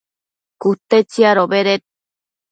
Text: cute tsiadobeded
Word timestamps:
cute 0.61 0.97
tsiadobeded 1.11 1.81